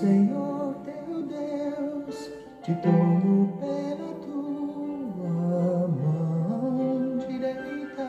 Senhor 0.00 0.76
teu 0.82 1.22
Deus 1.24 2.30
te 2.62 2.74
tomo 2.76 3.58
pela 3.60 4.14
tua 4.14 5.88
mão 5.88 7.18
direita. 7.28 8.08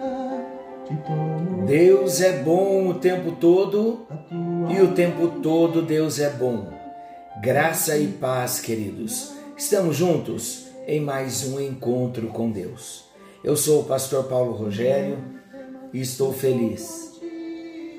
Te 0.88 0.96
tomo 1.06 1.66
Deus 1.66 2.22
é 2.22 2.44
bom 2.44 2.88
o 2.88 2.94
tempo 2.94 3.34
todo 3.34 4.08
e 4.70 4.80
o 4.80 4.94
tempo 4.94 5.42
todo 5.42 5.82
Deus 5.82 6.18
é 6.20 6.30
bom. 6.30 6.68
Graça 7.42 7.98
e 7.98 8.08
paz, 8.08 8.62
queridos. 8.62 9.34
Estamos 9.58 9.98
juntos 9.98 10.68
em 10.88 11.02
mais 11.02 11.46
um 11.46 11.60
encontro 11.60 12.28
com 12.28 12.50
Deus. 12.50 13.04
Eu 13.44 13.58
sou 13.58 13.82
o 13.82 13.86
pastor 13.86 14.30
Paulo 14.30 14.54
Rogério 14.54 15.18
e 15.92 16.00
estou 16.00 16.32
feliz. 16.32 17.20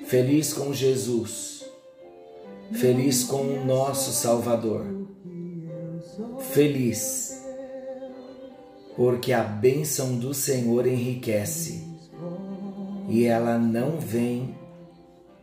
Feliz 0.07 0.55
com 0.55 0.73
Jesus. 0.73 1.62
Feliz 2.73 3.25
com 3.25 3.43
o 3.43 3.65
nosso 3.65 4.13
Salvador. 4.13 4.87
Feliz 6.53 7.33
porque 8.97 9.33
a 9.33 9.43
bênção 9.43 10.17
do 10.17 10.35
Senhor 10.35 10.87
enriquece 10.87 11.83
e 13.09 13.25
ela 13.25 13.59
não 13.59 13.99
vem 13.99 14.55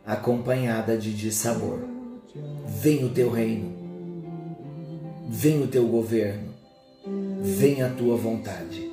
acompanhada 0.06 0.96
de 0.96 1.12
dissabor. 1.12 1.80
Vem 2.66 3.04
o 3.04 3.10
teu 3.10 3.30
reino, 3.30 3.74
vem 5.28 5.62
o 5.62 5.66
teu 5.66 5.86
governo, 5.88 6.54
vem 7.42 7.82
a 7.82 7.90
tua 7.90 8.16
vontade. 8.16 8.88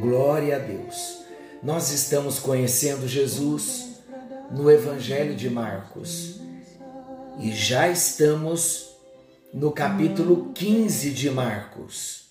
Glória 0.00 0.56
a 0.56 0.58
Deus. 0.58 1.18
Nós 1.62 1.90
estamos 1.92 2.38
conhecendo 2.38 3.08
Jesus 3.08 4.00
no 4.50 4.70
Evangelho 4.70 5.34
de 5.34 5.48
Marcos 5.48 6.40
e 7.38 7.52
já 7.52 7.88
estamos 7.88 8.88
no 9.52 9.70
capítulo 9.70 10.52
15 10.54 11.10
de 11.10 11.30
Marcos. 11.30 12.30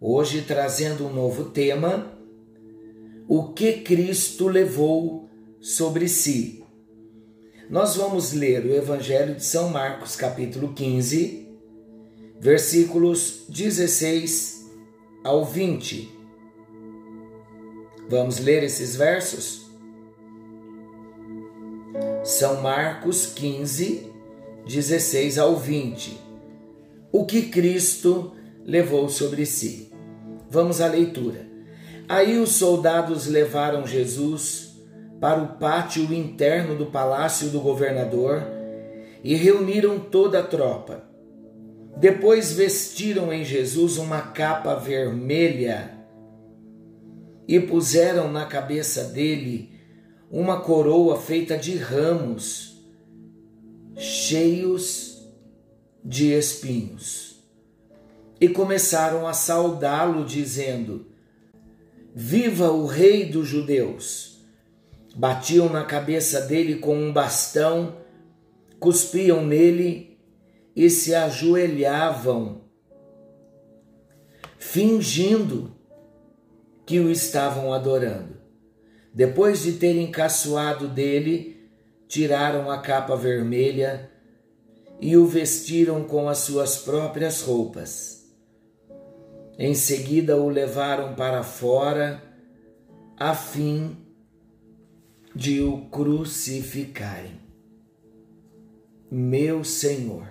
Hoje 0.00 0.42
trazendo 0.42 1.06
um 1.06 1.12
novo 1.12 1.44
tema: 1.50 2.12
o 3.28 3.52
que 3.52 3.74
Cristo 3.74 4.48
levou 4.48 5.28
sobre 5.60 6.08
si. 6.08 6.64
Nós 7.68 7.94
vamos 7.94 8.32
ler 8.32 8.64
o 8.66 8.74
Evangelho 8.74 9.36
de 9.36 9.44
São 9.44 9.68
Marcos, 9.68 10.16
capítulo 10.16 10.72
15, 10.74 11.48
versículos 12.40 13.44
16 13.48 14.68
ao 15.22 15.44
20. 15.44 16.10
Vamos 18.08 18.40
ler 18.40 18.64
esses 18.64 18.96
versos? 18.96 19.70
São 22.24 22.60
Marcos 22.60 23.26
15, 23.26 24.09
16 24.70 25.36
ao 25.36 25.56
20. 25.56 26.16
O 27.10 27.26
que 27.26 27.42
Cristo 27.42 28.36
levou 28.64 29.08
sobre 29.08 29.44
si. 29.44 29.90
Vamos 30.48 30.80
à 30.80 30.86
leitura. 30.86 31.44
Aí 32.08 32.38
os 32.38 32.50
soldados 32.50 33.26
levaram 33.26 33.84
Jesus 33.84 34.80
para 35.20 35.42
o 35.42 35.58
pátio 35.58 36.14
interno 36.14 36.76
do 36.76 36.86
palácio 36.86 37.48
do 37.48 37.58
governador 37.58 38.44
e 39.24 39.34
reuniram 39.34 39.98
toda 39.98 40.38
a 40.38 40.44
tropa. 40.44 41.02
Depois 41.96 42.52
vestiram 42.52 43.32
em 43.32 43.44
Jesus 43.44 43.98
uma 43.98 44.20
capa 44.20 44.76
vermelha 44.76 45.98
e 47.48 47.58
puseram 47.58 48.30
na 48.30 48.46
cabeça 48.46 49.02
dele 49.02 49.72
uma 50.30 50.60
coroa 50.60 51.20
feita 51.20 51.58
de 51.58 51.76
ramos 51.76 52.69
cheios 53.96 55.28
de 56.04 56.32
espinhos. 56.32 57.42
E 58.40 58.48
começaram 58.48 59.26
a 59.26 59.32
saudá-lo, 59.32 60.24
dizendo: 60.24 61.06
Viva 62.14 62.70
o 62.70 62.86
Rei 62.86 63.26
dos 63.26 63.46
Judeus! 63.46 64.40
Batiam 65.14 65.68
na 65.68 65.84
cabeça 65.84 66.42
dele 66.42 66.76
com 66.76 66.96
um 66.96 67.12
bastão, 67.12 67.96
cuspiam 68.78 69.44
nele 69.44 70.18
e 70.74 70.88
se 70.88 71.14
ajoelhavam, 71.14 72.62
fingindo 74.56 75.76
que 76.86 77.00
o 77.00 77.10
estavam 77.10 77.72
adorando. 77.72 78.40
Depois 79.12 79.62
de 79.62 79.72
terem 79.72 80.10
caçoado 80.10 80.86
dele, 80.86 81.59
tiraram 82.10 82.68
a 82.68 82.78
capa 82.78 83.14
vermelha 83.14 84.10
e 85.00 85.16
o 85.16 85.26
vestiram 85.26 86.02
com 86.02 86.28
as 86.28 86.38
suas 86.38 86.78
próprias 86.78 87.40
roupas. 87.40 88.28
Em 89.56 89.74
seguida 89.76 90.36
o 90.36 90.48
levaram 90.48 91.14
para 91.14 91.44
fora, 91.44 92.20
a 93.16 93.32
fim 93.32 93.96
de 95.36 95.60
o 95.60 95.82
crucificarem. 95.88 97.40
Meu 99.08 99.62
Senhor, 99.62 100.26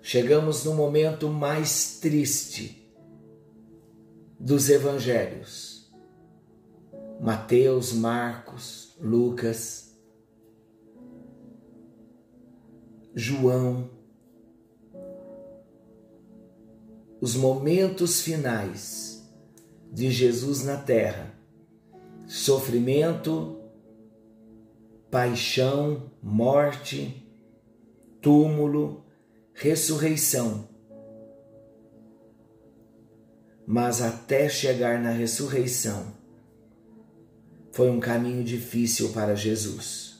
chegamos 0.00 0.64
no 0.64 0.74
momento 0.74 1.28
mais 1.28 1.98
triste 1.98 2.88
dos 4.38 4.70
evangelhos. 4.70 5.92
Mateus, 7.20 7.92
Marcos, 7.92 8.96
Lucas, 9.00 9.83
João, 13.16 13.90
os 17.20 17.36
momentos 17.36 18.20
finais 18.22 19.24
de 19.92 20.10
Jesus 20.10 20.64
na 20.64 20.76
terra, 20.76 21.32
sofrimento, 22.26 23.60
paixão, 25.12 26.10
morte, 26.20 27.24
túmulo, 28.20 29.04
ressurreição. 29.52 30.68
Mas 33.64 34.02
até 34.02 34.48
chegar 34.48 35.00
na 35.00 35.10
ressurreição, 35.10 36.12
foi 37.70 37.88
um 37.90 38.00
caminho 38.00 38.42
difícil 38.42 39.12
para 39.12 39.36
Jesus. 39.36 40.13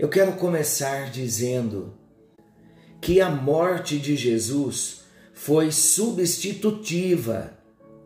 Eu 0.00 0.08
quero 0.08 0.32
começar 0.32 1.10
dizendo 1.10 1.92
que 3.02 3.20
a 3.20 3.28
morte 3.28 3.98
de 3.98 4.16
Jesus 4.16 5.02
foi 5.34 5.70
substitutiva. 5.70 7.52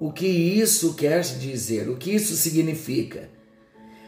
O 0.00 0.10
que 0.10 0.26
isso 0.26 0.94
quer 0.94 1.22
dizer? 1.22 1.88
O 1.88 1.96
que 1.96 2.10
isso 2.10 2.34
significa? 2.34 3.30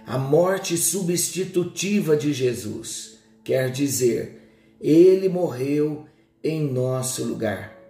A 0.04 0.18
morte 0.18 0.76
substitutiva 0.76 2.16
de 2.16 2.32
Jesus 2.32 3.20
quer 3.44 3.70
dizer, 3.70 4.50
ele 4.80 5.28
morreu 5.28 6.06
em 6.42 6.68
nosso 6.68 7.22
lugar. 7.22 7.80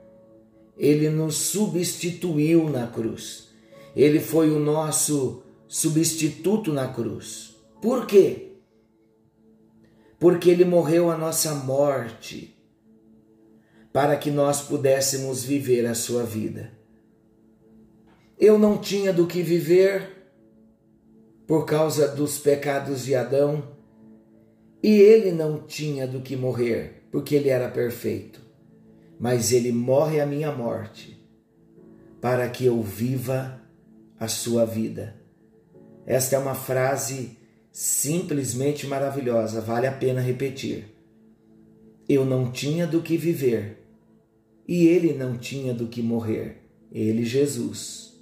Ele 0.77 1.09
nos 1.09 1.37
substituiu 1.37 2.69
na 2.69 2.87
cruz. 2.87 3.49
Ele 3.97 4.21
foi 4.21 4.51
o 4.51 4.59
nosso 4.59 5.43
substituto 5.67 6.71
na 6.71 6.87
cruz. 6.87 7.57
Por 7.81 8.05
quê? 8.05 8.56
Porque 10.19 10.51
ele 10.51 10.65
morreu 10.65 11.11
a 11.11 11.17
nossa 11.17 11.55
morte 11.55 12.57
para 13.93 14.17
que 14.17 14.31
nós 14.31 14.61
pudéssemos 14.61 15.45
viver 15.45 15.87
a 15.87 15.95
sua 15.95 16.23
vida. 16.23 16.73
Eu 18.39 18.59
não 18.59 18.79
tinha 18.79 19.13
do 19.13 19.27
que 19.27 19.43
viver 19.43 20.17
por 21.47 21.65
causa 21.65 22.09
dos 22.09 22.39
pecados 22.39 23.05
de 23.05 23.15
Adão, 23.15 23.77
e 24.83 24.99
ele 24.99 25.31
não 25.31 25.61
tinha 25.61 26.07
do 26.07 26.21
que 26.21 26.37
morrer, 26.37 27.07
porque 27.11 27.35
ele 27.35 27.49
era 27.49 27.69
perfeito. 27.69 28.41
Mas 29.19 29.53
ele 29.53 29.73
morre 29.73 30.21
a 30.21 30.27
minha 30.27 30.53
morte 30.53 31.17
para 32.21 32.49
que 32.49 32.67
eu 32.67 32.83
viva 32.83 33.61
a 34.19 34.29
sua 34.29 34.67
vida. 34.67 35.17
Esta 36.05 36.37
é 36.37 36.39
uma 36.39 36.55
frase 36.55 37.36
simplesmente 37.79 38.87
maravilhosa, 38.87 39.61
vale 39.61 39.87
a 39.87 39.93
pena 39.93 40.19
repetir. 40.19 40.97
Eu 42.09 42.25
não 42.25 42.51
tinha 42.51 42.87
do 42.87 43.03
que 43.03 43.19
viver 43.19 43.87
e 44.67 44.87
ele 44.87 45.13
não 45.13 45.37
tinha 45.37 45.75
do 45.75 45.87
que 45.87 46.01
morrer, 46.01 46.63
ele, 46.91 47.23
Jesus. 47.23 48.19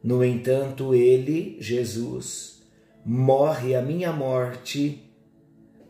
No 0.00 0.24
entanto, 0.24 0.94
ele, 0.94 1.56
Jesus, 1.58 2.62
morre 3.04 3.74
a 3.74 3.82
minha 3.82 4.12
morte 4.12 5.02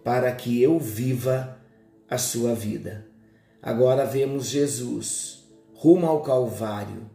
para 0.02 0.32
que 0.32 0.62
eu 0.62 0.78
viva 0.80 1.60
a 2.08 2.16
sua 2.16 2.54
vida. 2.54 3.06
Agora 3.60 4.06
vemos 4.06 4.46
Jesus 4.46 5.46
rumo 5.74 6.06
ao 6.06 6.22
Calvário. 6.22 7.10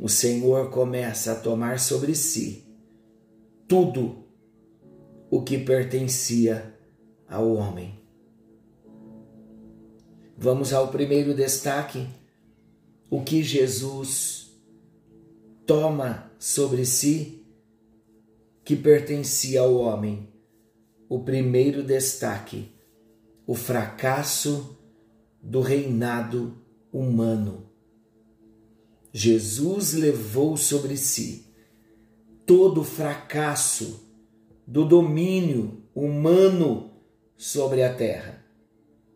O 0.00 0.08
Senhor 0.08 0.70
começa 0.70 1.32
a 1.32 1.36
tomar 1.36 1.78
sobre 1.78 2.14
si 2.14 2.64
tudo 3.68 4.19
o 5.30 5.42
que 5.42 5.56
pertencia 5.56 6.76
ao 7.28 7.54
homem. 7.54 7.98
Vamos 10.36 10.72
ao 10.72 10.88
primeiro 10.88 11.34
destaque: 11.34 12.08
o 13.08 13.22
que 13.22 13.42
Jesus 13.42 14.50
toma 15.64 16.32
sobre 16.38 16.84
si 16.84 17.46
que 18.64 18.74
pertencia 18.74 19.60
ao 19.60 19.76
homem. 19.76 20.28
O 21.08 21.20
primeiro 21.20 21.84
destaque: 21.84 22.72
o 23.46 23.54
fracasso 23.54 24.76
do 25.40 25.60
reinado 25.60 26.58
humano. 26.92 27.70
Jesus 29.12 29.92
levou 29.92 30.56
sobre 30.56 30.96
si 30.96 31.46
todo 32.46 32.80
o 32.80 32.84
fracasso 32.84 34.09
do 34.70 34.84
domínio 34.84 35.82
humano 35.92 36.92
sobre 37.36 37.82
a 37.82 37.92
terra. 37.92 38.40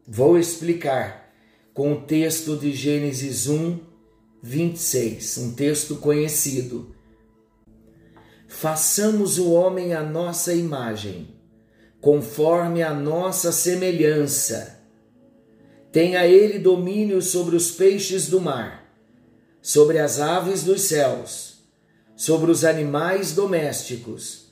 Vou 0.05 0.37
explicar 0.37 1.33
com 1.73 1.93
o 1.93 2.01
texto 2.01 2.57
de 2.57 2.73
Gênesis 2.73 3.47
1, 3.47 3.79
26, 4.43 5.39
um 5.39 5.55
texto 5.55 5.95
conhecido. 5.99 6.93
Façamos 8.49 9.39
o 9.39 9.53
homem 9.53 9.95
à 9.95 10.03
nossa 10.03 10.53
imagem, 10.53 11.29
conforme 12.01 12.83
a 12.83 12.93
nossa 12.93 13.53
semelhança. 13.53 14.81
Tenha 15.93 16.27
ele 16.27 16.59
domínio 16.59 17.23
sobre 17.23 17.55
os 17.55 17.71
peixes 17.71 18.27
do 18.27 18.41
mar, 18.41 18.93
sobre 19.63 20.01
as 20.01 20.19
aves 20.19 20.65
dos 20.65 20.83
céus, 20.83 21.59
sobre 22.17 22.51
os 22.51 22.65
animais 22.65 23.33
domésticos, 23.33 24.44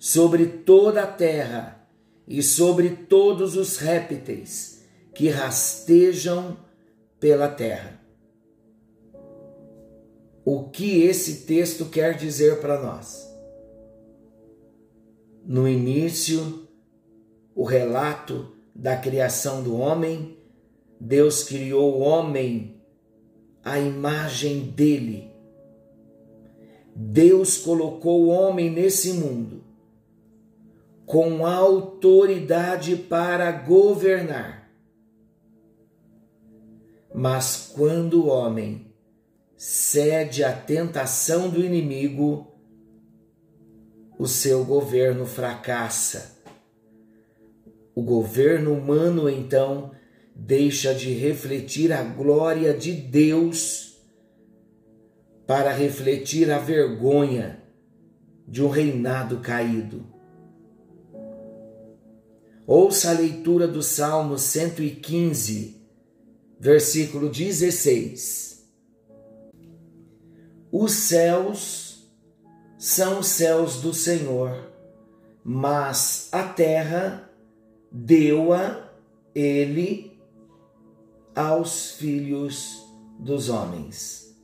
sobre 0.00 0.46
toda 0.46 1.02
a 1.02 1.06
terra 1.06 1.86
e 2.26 2.42
sobre 2.42 2.88
todos 2.88 3.54
os 3.54 3.76
répteis 3.76 4.82
que 5.14 5.28
rastejam 5.28 6.56
pela 7.20 7.46
terra. 7.48 8.00
O 10.42 10.70
que 10.70 11.02
esse 11.02 11.44
texto 11.44 11.84
quer 11.84 12.16
dizer 12.16 12.62
para 12.62 12.80
nós? 12.80 13.30
No 15.44 15.68
início, 15.68 16.66
o 17.54 17.62
relato 17.62 18.56
da 18.74 18.96
criação 18.96 19.62
do 19.62 19.76
homem, 19.76 20.38
Deus 20.98 21.44
criou 21.44 21.98
o 21.98 22.00
homem 22.00 22.80
à 23.62 23.78
imagem 23.78 24.62
dele. 24.62 25.30
Deus 26.96 27.58
colocou 27.58 28.24
o 28.24 28.28
homem 28.28 28.70
nesse 28.70 29.12
mundo 29.12 29.69
com 31.10 31.44
autoridade 31.44 32.94
para 32.94 33.50
governar. 33.50 34.70
Mas 37.12 37.72
quando 37.74 38.22
o 38.22 38.28
homem 38.28 38.94
cede 39.56 40.44
à 40.44 40.52
tentação 40.52 41.50
do 41.50 41.64
inimigo, 41.64 42.54
o 44.20 44.28
seu 44.28 44.64
governo 44.64 45.26
fracassa. 45.26 46.40
O 47.92 48.02
governo 48.02 48.72
humano, 48.72 49.28
então, 49.28 49.90
deixa 50.32 50.94
de 50.94 51.12
refletir 51.12 51.92
a 51.92 52.04
glória 52.04 52.72
de 52.72 52.92
Deus 52.92 54.00
para 55.44 55.72
refletir 55.72 56.52
a 56.52 56.60
vergonha 56.60 57.64
de 58.46 58.62
um 58.62 58.68
reinado 58.68 59.40
caído. 59.40 60.09
Ouça 62.66 63.10
a 63.10 63.14
leitura 63.14 63.66
do 63.66 63.82
Salmo 63.82 64.38
115 64.38 65.80
versículo 66.60 67.30
16. 67.30 68.68
Os 70.70 70.92
céus 70.92 72.06
são 72.78 73.20
os 73.20 73.28
céus 73.28 73.80
do 73.80 73.94
Senhor, 73.94 74.70
mas 75.42 76.28
a 76.30 76.42
terra 76.42 77.30
deu-a 77.90 78.90
ele 79.34 80.20
aos 81.34 81.92
filhos 81.92 82.84
dos 83.18 83.48
homens. 83.48 84.36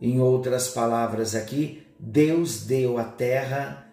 Em 0.00 0.20
outras 0.20 0.68
palavras 0.68 1.36
aqui, 1.36 1.86
Deus 1.98 2.64
deu 2.64 2.98
a 2.98 3.04
terra 3.04 3.88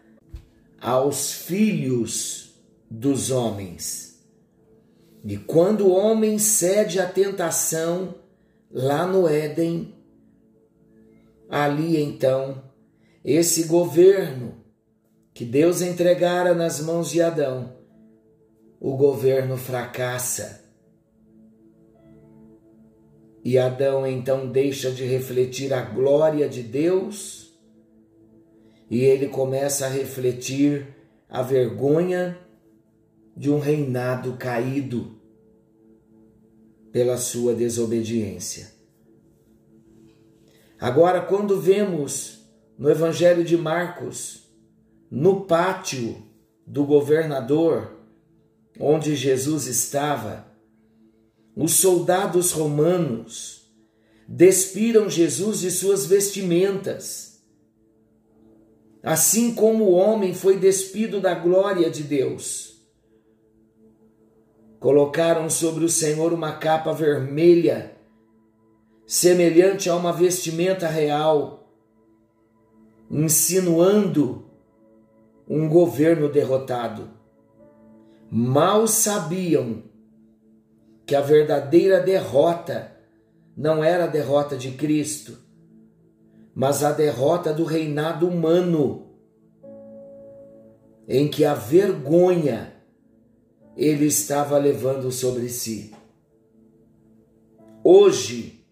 aos 0.82 1.32
filhos 1.32 2.49
dos 2.90 3.32
homens. 3.32 4.26
E 5.24 5.38
quando 5.38 5.88
o 5.88 5.92
homem 5.92 6.40
cede 6.40 7.00
à 7.00 7.08
tentação 7.08 8.16
lá 8.72 9.06
no 9.06 9.28
Éden, 9.28 9.94
ali 11.50 12.02
então, 12.02 12.64
esse 13.24 13.64
governo 13.64 14.64
que 15.34 15.46
Deus 15.46 15.82
entregara 15.82 16.54
nas 16.54 16.80
mãos 16.80 17.10
de 17.10 17.22
Adão, 17.22 17.76
o 18.80 18.96
governo 18.96 19.58
fracassa. 19.58 20.64
E 23.44 23.58
Adão 23.58 24.06
então 24.06 24.50
deixa 24.50 24.92
de 24.92 25.04
refletir 25.06 25.74
a 25.74 25.82
glória 25.82 26.48
de 26.48 26.62
Deus 26.62 27.54
e 28.90 29.04
ele 29.04 29.28
começa 29.28 29.86
a 29.86 29.90
refletir 29.90 30.88
a 31.30 31.42
vergonha 31.42 32.38
de 33.40 33.50
um 33.50 33.58
reinado 33.58 34.34
caído 34.34 35.18
pela 36.92 37.16
sua 37.16 37.56
desobediência. 37.56 38.70
Agora, 40.78 41.22
quando 41.22 41.58
vemos 41.58 42.46
no 42.78 42.90
Evangelho 42.90 43.46
de 43.46 43.56
Marcos, 43.56 44.44
no 45.10 45.46
pátio 45.46 46.22
do 46.68 46.84
governador, 46.84 47.98
onde 48.78 49.16
Jesus 49.16 49.68
estava, 49.68 50.46
os 51.56 51.76
soldados 51.76 52.52
romanos 52.52 53.72
despiram 54.28 55.10
Jesus 55.10 55.62
de 55.62 55.72
suas 55.72 56.06
vestimentas, 56.06 57.42
assim 59.02 59.56
como 59.56 59.86
o 59.86 59.94
homem 59.94 60.34
foi 60.34 60.60
despido 60.60 61.22
da 61.22 61.34
glória 61.34 61.90
de 61.90 62.04
Deus 62.04 62.69
Colocaram 64.80 65.50
sobre 65.50 65.84
o 65.84 65.90
Senhor 65.90 66.32
uma 66.32 66.54
capa 66.54 66.94
vermelha, 66.94 67.98
semelhante 69.06 69.90
a 69.90 69.96
uma 69.96 70.14
vestimenta 70.14 70.88
real, 70.88 71.70
insinuando 73.12 74.46
um 75.48 75.68
governo 75.68 76.30
derrotado. 76.30 77.10
Mal 78.32 78.88
sabiam 78.88 79.84
que 81.06 81.16
a 81.16 81.22
verdadeira 81.22 82.00
derrota 82.00 82.96
não 83.58 83.84
era 83.84 84.06
a 84.06 84.08
derrota 84.08 84.56
de 84.56 84.72
Cristo, 84.72 85.38
mas 86.56 86.84
a 86.84 86.94
derrota 86.94 87.52
do 87.52 87.66
reinado 87.66 88.28
humano, 88.28 89.08
em 91.08 91.28
que 91.28 91.44
a 91.44 91.54
vergonha 91.54 92.79
ele 93.80 94.08
estava 94.08 94.58
levando 94.58 95.10
sobre 95.10 95.48
si. 95.48 95.96
Hoje, 97.82 98.66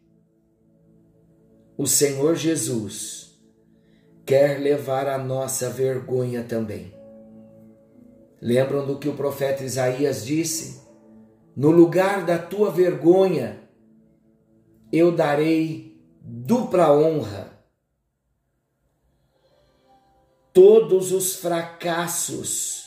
o 1.78 1.88
Senhor 1.88 2.36
Jesus 2.36 3.40
quer 4.26 4.60
levar 4.60 5.08
a 5.08 5.18
nossa 5.18 5.70
vergonha 5.70 6.44
também. 6.44 6.94
Lembram 8.42 8.86
do 8.86 9.00
que 9.00 9.08
o 9.08 9.16
profeta 9.16 9.64
Isaías 9.64 10.26
disse? 10.26 10.82
No 11.56 11.72
lugar 11.72 12.26
da 12.26 12.38
tua 12.38 12.70
vergonha, 12.70 13.62
eu 14.92 15.10
darei 15.10 15.98
dupla 16.22 16.92
honra. 16.92 17.58
Todos 20.52 21.14
os 21.14 21.38
fracassos 21.38 22.87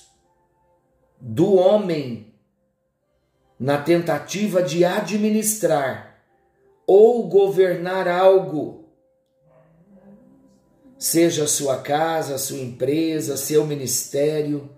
do 1.20 1.54
homem 1.54 2.32
na 3.58 3.76
tentativa 3.76 4.62
de 4.62 4.84
administrar 4.84 6.24
ou 6.86 7.28
governar 7.28 8.08
algo, 8.08 8.86
seja 10.98 11.46
sua 11.46 11.78
casa, 11.82 12.38
sua 12.38 12.58
empresa, 12.58 13.36
seu 13.36 13.66
ministério, 13.66 14.70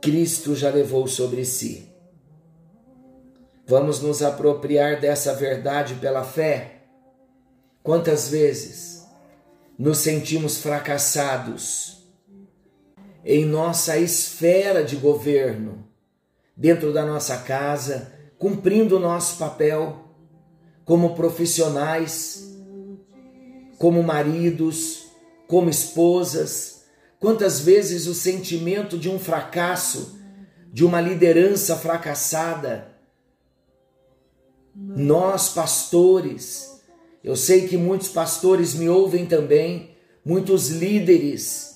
Cristo 0.00 0.54
já 0.54 0.68
levou 0.68 1.06
sobre 1.06 1.44
si. 1.44 1.88
Vamos 3.66 4.02
nos 4.02 4.22
apropriar 4.22 5.00
dessa 5.00 5.32
verdade 5.32 5.94
pela 5.94 6.22
fé? 6.22 6.82
Quantas 7.82 8.28
vezes 8.28 9.06
nos 9.78 9.98
sentimos 9.98 10.58
fracassados? 10.58 12.03
Em 13.24 13.44
nossa 13.44 13.98
esfera 13.98 14.84
de 14.84 14.96
governo, 14.96 15.88
dentro 16.56 16.92
da 16.92 17.04
nossa 17.04 17.38
casa, 17.38 18.12
cumprindo 18.38 18.96
o 18.96 19.00
nosso 19.00 19.38
papel 19.38 20.04
como 20.84 21.14
profissionais, 21.14 22.54
como 23.78 24.02
maridos, 24.02 25.06
como 25.48 25.70
esposas. 25.70 26.84
Quantas 27.18 27.60
vezes 27.60 28.06
o 28.06 28.14
sentimento 28.14 28.98
de 28.98 29.08
um 29.08 29.18
fracasso, 29.18 30.18
de 30.70 30.84
uma 30.84 31.00
liderança 31.00 31.76
fracassada, 31.76 32.88
nós 34.74 35.48
pastores, 35.50 36.82
eu 37.22 37.36
sei 37.36 37.66
que 37.68 37.76
muitos 37.76 38.08
pastores 38.08 38.74
me 38.74 38.88
ouvem 38.88 39.24
também, 39.24 39.96
muitos 40.24 40.68
líderes. 40.68 41.73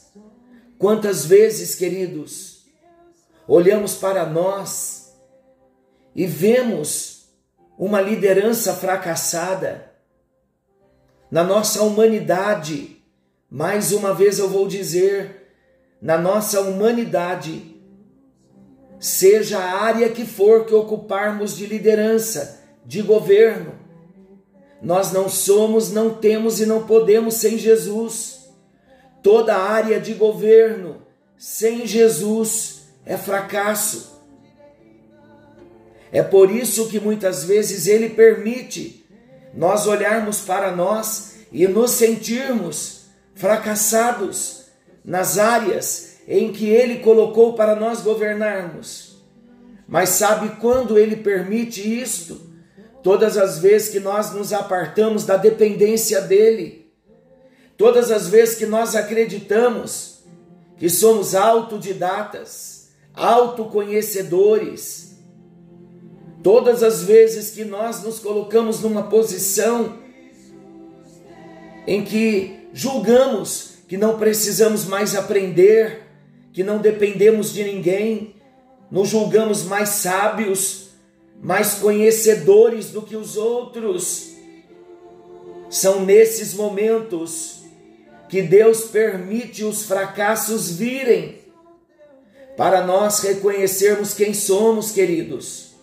Quantas 0.79 1.27
vezes, 1.27 1.75
queridos, 1.75 2.65
olhamos 3.49 3.95
para 3.95 4.25
nós 4.25 5.13
e 6.15 6.25
vemos 6.25 7.27
uma 7.77 8.01
liderança 8.01 8.73
fracassada 8.75 9.93
na 11.29 11.43
nossa 11.43 11.83
humanidade. 11.83 12.97
Mais 13.51 13.93
uma 13.93 14.15
vez 14.15 14.39
eu 14.39 14.49
vou 14.49 14.69
dizer, 14.69 15.53
na 16.01 16.17
nossa 16.17 16.61
humanidade, 16.61 17.75
seja 19.01 19.59
a 19.59 19.83
área 19.83 20.09
que 20.11 20.25
for 20.25 20.65
que 20.65 20.75
ocuparmos 20.75 21.57
de 21.57 21.67
liderança, 21.67 22.63
de 22.85 23.03
governo, 23.03 23.75
nós 24.81 25.13
não 25.13 25.29
somos, 25.29 25.91
não 25.91 26.15
temos 26.15 26.61
e 26.61 26.67
não 26.67 26.87
podemos 26.87 27.35
sem 27.35 27.59
Jesus. 27.59 28.38
Toda 29.23 29.57
área 29.57 30.01
de 30.01 30.15
governo 30.15 31.03
sem 31.37 31.87
Jesus 31.87 32.83
é 33.05 33.17
fracasso. 33.17 34.19
É 36.11 36.23
por 36.23 36.51
isso 36.51 36.89
que 36.89 36.99
muitas 36.99 37.45
vezes 37.45 37.87
ele 37.87 38.11
permite 38.11 39.07
nós 39.55 39.87
olharmos 39.87 40.41
para 40.41 40.71
nós 40.75 41.37
e 41.53 41.67
nos 41.67 41.93
sentirmos 41.93 43.07
fracassados 43.35 44.67
nas 45.05 45.39
áreas 45.39 46.19
em 46.27 46.53
que 46.53 46.69
ele 46.69 46.99
colocou 46.99 47.55
para 47.55 47.75
nós 47.75 48.03
governarmos. 48.03 49.23
Mas 49.87 50.11
sabe 50.11 50.57
quando 50.61 50.99
ele 50.99 51.17
permite 51.17 51.81
isto? 51.81 52.49
Todas 53.03 53.39
as 53.39 53.59
vezes 53.59 53.89
que 53.89 54.01
nós 54.01 54.33
nos 54.33 54.53
apartamos 54.53 55.25
da 55.25 55.37
dependência 55.37 56.21
dele, 56.21 56.88
todas 57.79 58.11
as 58.11 58.29
vezes 58.29 58.57
que 58.57 58.67
nós 58.67 58.95
acreditamos 58.95 60.19
que 60.77 60.91
somos 60.91 61.35
autodidatas, 61.35 62.91
autoconhecedores, 63.15 65.17
todas 66.43 66.83
as 66.83 67.03
vezes 67.03 67.51
que 67.51 67.65
nós 67.65 68.03
nos 68.03 68.19
colocamos 68.19 68.81
numa 68.81 69.05
posição 69.05 69.97
em 71.87 72.05
que 72.05 72.69
julgamos 72.73 73.79
que 73.89 73.97
não 73.97 74.19
precisamos 74.19 74.85
mais 74.85 75.17
aprender, 75.17 76.03
que 76.53 76.63
não 76.63 76.79
dependemos 76.79 77.53
de 77.53 77.65
ninguém, 77.65 78.35
nos 78.91 79.09
julgamos 79.09 79.63
mais 79.63 79.89
sábios, 79.89 80.91
mais 81.41 81.75
conhecedores 81.75 82.91
do 82.91 83.01
que 83.01 83.17
os 83.17 83.37
outros. 83.37 84.35
São 85.71 86.05
nesses 86.05 86.53
momentos 86.53 87.58
que 88.29 88.43
Deus 88.43 88.83
permite 88.83 89.65
os 89.65 89.85
fracassos 89.85 90.71
virem 90.71 91.39
para 92.57 92.85
nós 92.85 93.21
reconhecermos 93.21 94.15
quem 94.15 94.35
somos, 94.35 94.91
queridos. 94.91 95.75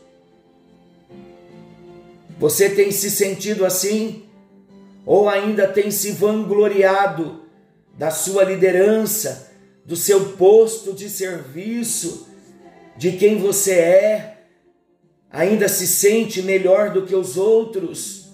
Você 2.37 2.69
tem 2.69 2.91
se 2.91 3.09
sentido 3.09 3.65
assim? 3.65 4.25
Ou 5.05 5.29
ainda 5.29 5.67
tem 5.67 5.89
se 5.89 6.11
vangloriado 6.11 7.45
da 7.97 8.11
sua 8.11 8.43
liderança, 8.43 9.51
do 9.85 9.95
seu 9.95 10.33
posto 10.33 10.93
de 10.93 11.09
serviço, 11.09 12.27
de 12.97 13.13
quem 13.13 13.37
você 13.37 13.73
é? 13.73 14.35
ainda 15.35 15.67
se 15.67 15.85
sente 15.85 16.41
melhor 16.41 16.91
do 16.91 17.05
que 17.05 17.13
os 17.13 17.35
outros, 17.35 18.29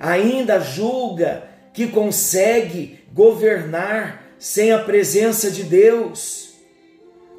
ainda 0.00 0.58
julga 0.58 1.48
que 1.72 1.86
consegue 1.86 2.97
governar 3.18 4.32
sem 4.38 4.70
a 4.70 4.78
presença 4.78 5.50
de 5.50 5.64
Deus, 5.64 6.50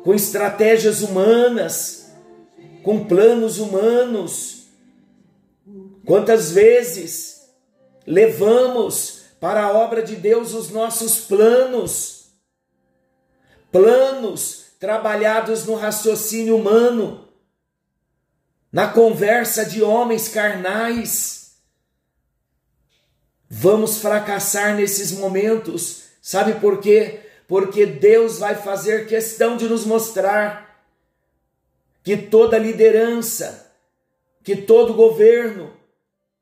com 0.03 0.13
estratégias 0.13 1.01
humanas, 1.01 2.11
com 2.83 3.05
planos 3.05 3.59
humanos. 3.59 4.67
Quantas 6.05 6.51
vezes 6.51 7.49
levamos 8.05 9.21
para 9.39 9.63
a 9.63 9.71
obra 9.71 10.03
de 10.03 10.17
Deus 10.17 10.53
os 10.53 10.69
nossos 10.69 11.21
planos, 11.21 12.33
planos 13.71 14.73
trabalhados 14.81 15.65
no 15.65 15.75
raciocínio 15.75 16.57
humano, 16.57 17.29
na 18.69 18.89
conversa 18.89 19.63
de 19.65 19.81
homens 19.81 20.27
carnais. 20.27 21.38
Vamos 23.49 23.97
fracassar 23.97 24.75
nesses 24.75 25.11
momentos, 25.11 26.03
sabe 26.21 26.59
por 26.59 26.79
quê? 26.79 27.21
Porque 27.47 27.83
Deus 27.83 28.37
vai 28.37 28.53
fazer 28.53 29.07
questão 29.07 29.57
de 29.57 29.67
nos 29.67 29.85
mostrar 29.85 30.85
que 32.03 32.15
toda 32.15 32.59
liderança, 32.59 33.73
que 34.43 34.55
todo 34.55 34.93
governo 34.93 35.73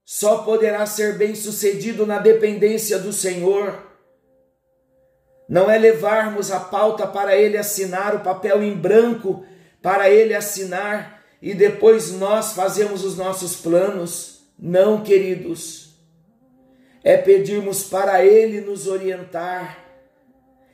só 0.03 0.39
poderá 0.39 0.85
ser 0.85 1.17
bem 1.17 1.33
sucedido 1.33 2.05
na 2.05 2.19
dependência 2.19 2.99
do 2.99 3.13
Senhor. 3.13 3.87
Não 5.47 5.71
é 5.71 5.77
levarmos 5.77 6.51
a 6.51 6.59
pauta 6.59 7.07
para 7.07 7.37
ele 7.37 7.57
assinar, 7.57 8.15
o 8.15 8.19
papel 8.19 8.61
em 8.61 8.75
branco 8.75 9.45
para 9.81 10.09
ele 10.09 10.35
assinar 10.35 11.23
e 11.41 11.53
depois 11.53 12.11
nós 12.11 12.51
fazemos 12.51 13.05
os 13.05 13.15
nossos 13.15 13.55
planos. 13.55 14.41
Não, 14.59 15.01
queridos. 15.03 15.86
É 17.07 17.15
pedirmos 17.15 17.85
para 17.85 18.25
Ele 18.25 18.59
nos 18.59 18.85
orientar, 18.85 19.79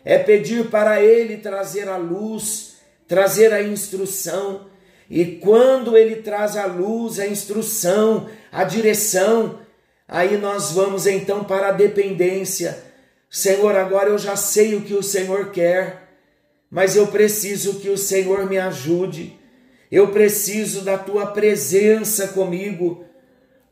é 0.04 0.18
pedir 0.18 0.68
para 0.72 1.00
Ele 1.00 1.38
trazer 1.38 1.88
a 1.88 1.96
luz, 1.96 2.78
trazer 3.08 3.54
a 3.54 3.62
instrução. 3.62 4.66
E 5.08 5.24
quando 5.28 5.96
Ele 5.96 6.24
traz 6.24 6.58
a 6.58 6.66
luz, 6.66 7.20
a 7.20 7.28
instrução, 7.28 8.28
a 8.52 8.64
direção, 8.64 9.60
aí 10.08 10.36
nós 10.36 10.72
vamos 10.72 11.06
então 11.06 11.44
para 11.44 11.68
a 11.68 11.72
dependência. 11.72 12.84
Senhor, 13.30 13.76
agora 13.76 14.10
eu 14.10 14.18
já 14.18 14.36
sei 14.36 14.74
o 14.74 14.82
que 14.82 14.96
o 14.96 15.04
Senhor 15.04 15.52
quer, 15.52 16.16
mas 16.68 16.96
eu 16.96 17.06
preciso 17.06 17.80
que 17.80 17.90
o 17.90 17.98
Senhor 17.98 18.50
me 18.50 18.58
ajude. 18.58 19.38
Eu 19.92 20.08
preciso 20.08 20.82
da 20.82 20.98
tua 20.98 21.28
presença 21.28 22.30
comigo, 22.30 23.06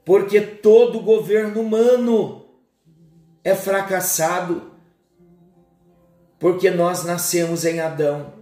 porque 0.06 0.40
todo 0.40 1.00
governo 1.00 1.62
humano 1.62 2.41
é 3.44 3.56
fracassado, 3.56 4.72
porque 6.40 6.70
nós 6.70 7.04
nascemos 7.04 7.66
em 7.66 7.80
Adão 7.80 8.42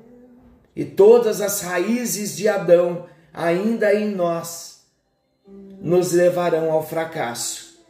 e 0.76 0.86
todas 0.86 1.42
as 1.42 1.60
raízes 1.62 2.38
de 2.38 2.48
Adão, 2.48 3.06
ainda 3.34 3.94
em 3.94 4.16
nós, 4.16 4.86
nos 5.82 6.14
levarão 6.14 6.72
ao 6.72 6.86
fracasso. 6.88 7.84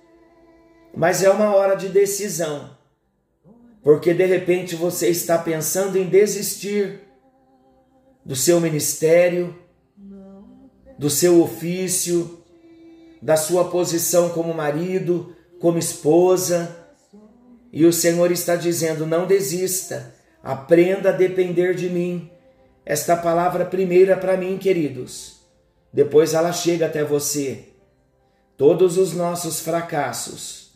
Mas 0.95 1.21
é 1.21 1.29
uma 1.29 1.53
hora 1.53 1.75
de 1.75 1.87
decisão, 1.87 2.71
porque 3.83 4.11
de 4.11 4.25
repente 4.25 4.75
você 4.75 5.07
está 5.09 5.37
pensando 5.37 5.97
em 5.97 6.09
desistir 6.09 7.01
do 8.25 8.35
seu 8.35 8.59
ministério, 8.59 9.55
do 10.97 11.11
seu 11.11 11.43
ofício, 11.43 12.43
da 13.21 13.37
sua 13.37 13.69
posição 13.69 14.29
como 14.29 14.51
marido, 14.51 15.35
como 15.59 15.77
esposa. 15.77 16.78
E 17.71 17.85
o 17.85 17.93
Senhor 17.93 18.31
está 18.31 18.55
dizendo: 18.55 19.05
não 19.05 19.27
desista, 19.27 20.13
aprenda 20.43 21.09
a 21.09 21.13
depender 21.13 21.75
de 21.75 21.89
mim. 21.89 22.29
Esta 22.85 23.15
palavra 23.15 23.65
primeira 23.65 24.17
para 24.17 24.35
mim, 24.35 24.57
queridos. 24.57 25.39
Depois 25.91 26.33
ela 26.33 26.51
chega 26.51 26.85
até 26.85 27.03
você. 27.03 27.65
Todos 28.57 28.97
os 28.97 29.13
nossos 29.13 29.59
fracassos 29.59 30.71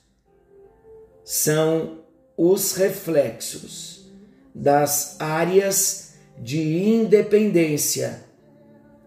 são 1.24 2.00
os 2.38 2.76
reflexos 2.76 4.06
das 4.54 5.20
áreas 5.20 6.14
de 6.38 6.62
independência 6.62 8.24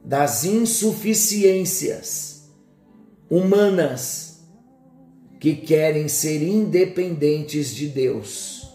das 0.05 0.45
insuficiências 0.45 2.49
humanas 3.29 4.36
que 5.47 5.55
querem 5.55 6.09
ser 6.09 6.43
independentes 6.43 7.73
de 7.73 7.87
Deus. 7.87 8.69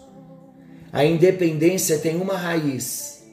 A 0.90 1.04
independência 1.04 1.98
tem 1.98 2.16
uma 2.16 2.34
raiz: 2.34 3.28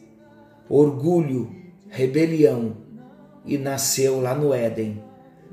orgulho, 0.68 1.50
rebelião, 1.88 2.76
e 3.46 3.58
nasceu 3.58 4.20
lá 4.20 4.36
no 4.36 4.54
Éden. 4.54 5.02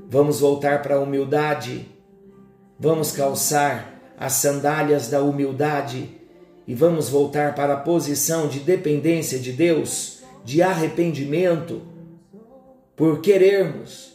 Vamos 0.09 0.41
voltar 0.41 0.81
para 0.81 0.95
a 0.95 0.99
humildade. 0.99 1.87
Vamos 2.77 3.13
calçar 3.13 4.01
as 4.19 4.33
sandálias 4.33 5.09
da 5.09 5.21
humildade 5.21 6.09
e 6.67 6.75
vamos 6.75 7.07
voltar 7.07 7.55
para 7.55 7.75
a 7.75 7.79
posição 7.79 8.49
de 8.49 8.59
dependência 8.59 9.39
de 9.39 9.53
Deus, 9.53 10.23
de 10.43 10.61
arrependimento, 10.61 11.83
por 12.97 13.21
querermos 13.21 14.11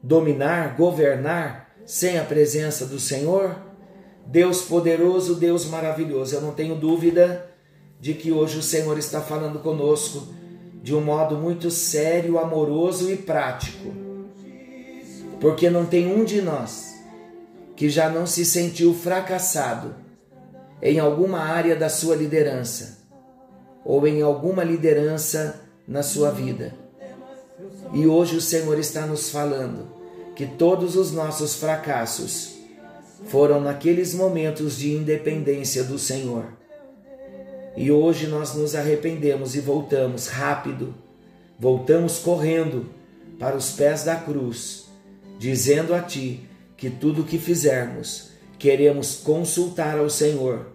dominar, 0.00 0.76
governar 0.76 1.71
sem 1.92 2.18
a 2.18 2.24
presença 2.24 2.86
do 2.86 2.98
Senhor. 2.98 3.54
Deus 4.24 4.62
poderoso, 4.62 5.34
Deus 5.34 5.66
maravilhoso, 5.66 6.34
eu 6.34 6.40
não 6.40 6.52
tenho 6.52 6.74
dúvida 6.74 7.50
de 8.00 8.14
que 8.14 8.32
hoje 8.32 8.56
o 8.56 8.62
Senhor 8.62 8.96
está 8.96 9.20
falando 9.20 9.58
conosco 9.58 10.26
de 10.82 10.94
um 10.94 11.02
modo 11.02 11.36
muito 11.36 11.70
sério, 11.70 12.38
amoroso 12.38 13.12
e 13.12 13.16
prático. 13.16 13.92
Porque 15.38 15.68
não 15.68 15.84
tem 15.84 16.10
um 16.10 16.24
de 16.24 16.40
nós 16.40 16.94
que 17.76 17.90
já 17.90 18.08
não 18.08 18.24
se 18.24 18.46
sentiu 18.46 18.94
fracassado 18.94 19.94
em 20.80 20.98
alguma 20.98 21.40
área 21.40 21.76
da 21.76 21.90
sua 21.90 22.16
liderança 22.16 23.00
ou 23.84 24.06
em 24.06 24.22
alguma 24.22 24.64
liderança 24.64 25.60
na 25.86 26.02
sua 26.02 26.30
vida. 26.30 26.72
E 27.92 28.06
hoje 28.06 28.34
o 28.34 28.40
Senhor 28.40 28.78
está 28.78 29.04
nos 29.04 29.28
falando 29.28 30.01
que 30.34 30.46
todos 30.46 30.96
os 30.96 31.12
nossos 31.12 31.54
fracassos 31.56 32.58
foram 33.26 33.60
naqueles 33.60 34.14
momentos 34.14 34.78
de 34.78 34.92
independência 34.92 35.84
do 35.84 35.98
Senhor. 35.98 36.46
E 37.76 37.90
hoje 37.90 38.26
nós 38.26 38.54
nos 38.54 38.74
arrependemos 38.74 39.54
e 39.54 39.60
voltamos 39.60 40.26
rápido, 40.26 40.94
voltamos 41.58 42.18
correndo 42.18 42.86
para 43.38 43.56
os 43.56 43.70
pés 43.70 44.04
da 44.04 44.16
cruz, 44.16 44.86
dizendo 45.38 45.94
a 45.94 46.00
Ti 46.00 46.40
que 46.76 46.90
tudo 46.90 47.22
o 47.22 47.24
que 47.24 47.38
fizermos, 47.38 48.30
queremos 48.58 49.16
consultar 49.16 49.98
ao 49.98 50.10
Senhor, 50.10 50.66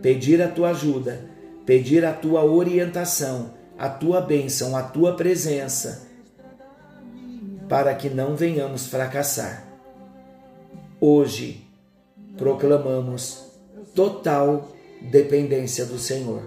pedir 0.00 0.40
a 0.40 0.48
Tua 0.48 0.70
ajuda, 0.70 1.28
pedir 1.66 2.04
a 2.04 2.12
Tua 2.12 2.44
orientação, 2.44 3.54
a 3.76 3.88
Tua 3.88 4.20
bênção, 4.20 4.76
a 4.76 4.82
Tua 4.82 5.14
presença, 5.14 6.08
para 7.68 7.94
que 7.94 8.08
não 8.08 8.36
venhamos 8.36 8.86
fracassar. 8.86 9.66
Hoje 11.00 11.62
proclamamos 12.36 13.44
total 13.94 14.72
dependência 15.00 15.84
do 15.84 15.98
Senhor. 15.98 16.42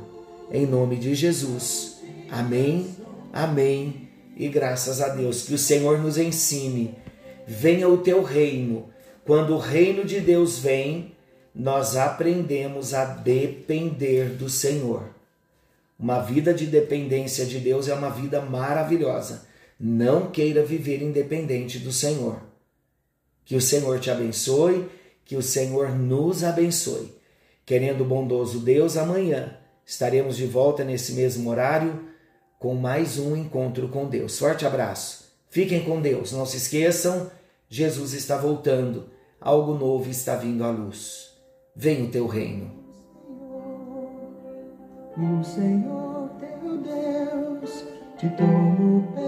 Em 0.51 0.65
nome 0.65 0.95
de 0.97 1.13
Jesus. 1.15 1.97
Amém, 2.29 2.95
amém 3.33 4.09
e 4.35 4.47
graças 4.47 5.01
a 5.01 5.09
Deus. 5.09 5.43
Que 5.43 5.53
o 5.53 5.57
Senhor 5.57 5.99
nos 5.99 6.17
ensine. 6.17 6.95
Venha 7.45 7.87
o 7.87 7.97
teu 7.97 8.23
reino. 8.23 8.89
Quando 9.25 9.55
o 9.55 9.59
reino 9.59 10.05
de 10.05 10.19
Deus 10.19 10.59
vem, 10.59 11.15
nós 11.53 11.95
aprendemos 11.95 12.93
a 12.93 13.05
depender 13.05 14.29
do 14.29 14.49
Senhor. 14.49 15.09
Uma 15.99 16.19
vida 16.21 16.53
de 16.53 16.67
dependência 16.67 17.45
de 17.45 17.59
Deus 17.59 17.87
é 17.87 17.93
uma 17.93 18.09
vida 18.09 18.39
maravilhosa. 18.39 19.46
Não 19.79 20.31
queira 20.31 20.65
viver 20.65 21.01
independente 21.01 21.79
do 21.79 21.91
Senhor. 21.91 22.41
Que 23.45 23.55
o 23.55 23.61
Senhor 23.61 23.99
te 23.99 24.09
abençoe, 24.09 24.89
que 25.23 25.35
o 25.35 25.41
Senhor 25.41 25.89
nos 25.89 26.43
abençoe. 26.43 27.13
Querendo 27.65 28.01
o 28.01 28.07
bondoso 28.07 28.59
Deus, 28.59 28.97
amanhã 28.97 29.57
estaremos 29.85 30.37
de 30.37 30.45
volta 30.45 30.83
nesse 30.83 31.13
mesmo 31.13 31.49
horário 31.49 32.07
com 32.59 32.73
mais 32.73 33.19
um 33.19 33.35
encontro 33.35 33.89
com 33.89 34.07
Deus. 34.07 34.39
Forte 34.39 34.65
abraço. 34.65 35.25
Fiquem 35.49 35.83
com 35.83 36.01
Deus. 36.01 36.31
Não 36.31 36.45
se 36.45 36.57
esqueçam, 36.57 37.29
Jesus 37.69 38.13
está 38.13 38.37
voltando. 38.37 39.09
Algo 39.39 39.75
novo 39.75 40.09
está 40.09 40.35
vindo 40.35 40.63
à 40.63 40.71
luz. 40.71 41.31
Vem 41.75 42.05
o 42.05 42.11
teu 42.11 42.25
reino. 42.25 42.71
O 45.15 45.43
Senhor 45.43 46.29
teu 46.39 46.77
Deus 46.77 47.85
te 48.17 48.29
tomou 48.35 49.26